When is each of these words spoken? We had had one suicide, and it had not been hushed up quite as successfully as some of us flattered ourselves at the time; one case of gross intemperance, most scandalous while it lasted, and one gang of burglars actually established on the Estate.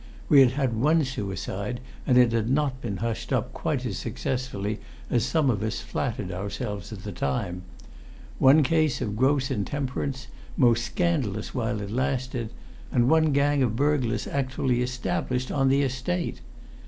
We 0.29 0.39
had 0.39 0.53
had 0.53 0.81
one 0.81 1.03
suicide, 1.05 1.79
and 2.07 2.17
it 2.17 2.31
had 2.31 2.49
not 2.49 2.81
been 2.81 2.97
hushed 3.05 3.31
up 3.31 3.53
quite 3.53 3.85
as 3.85 3.99
successfully 3.99 4.79
as 5.11 5.23
some 5.23 5.47
of 5.51 5.61
us 5.61 5.79
flattered 5.81 6.31
ourselves 6.31 6.91
at 6.91 7.03
the 7.03 7.11
time; 7.11 7.61
one 8.39 8.63
case 8.63 8.99
of 8.99 9.15
gross 9.15 9.51
intemperance, 9.51 10.25
most 10.57 10.83
scandalous 10.85 11.53
while 11.53 11.81
it 11.81 11.91
lasted, 11.91 12.49
and 12.91 13.11
one 13.11 13.31
gang 13.31 13.61
of 13.61 13.75
burglars 13.75 14.25
actually 14.25 14.81
established 14.81 15.51
on 15.51 15.69
the 15.69 15.83
Estate. 15.83 16.41